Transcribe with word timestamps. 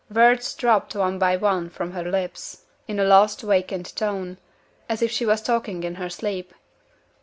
Words 0.09 0.55
dropped 0.55 0.95
one 0.95 1.19
by 1.19 1.37
one 1.37 1.69
from 1.69 1.91
her 1.91 2.01
lips, 2.03 2.63
in 2.87 2.99
a 2.99 3.03
lost, 3.03 3.41
vacant 3.41 3.95
tone, 3.95 4.39
as 4.89 5.03
if 5.03 5.11
she 5.11 5.27
was 5.27 5.43
talking 5.43 5.83
in 5.83 5.93
her 6.01 6.09
sleep. 6.09 6.55